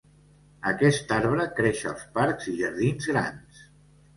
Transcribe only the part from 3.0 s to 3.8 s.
grans.